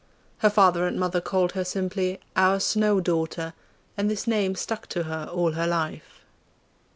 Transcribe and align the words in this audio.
Her 0.39 0.49
father 0.49 0.87
and 0.87 0.99
mother 0.99 1.21
called 1.21 1.51
her 1.51 1.63
simply 1.63 2.19
'Our 2.35 2.59
Snow 2.59 2.99
daughter,' 3.01 3.53
and 3.95 4.09
this 4.09 4.25
name 4.25 4.55
stuck 4.55 4.87
to 4.87 5.03
her 5.03 5.29
all 5.31 5.51
her 5.51 5.67
life. 5.67 6.21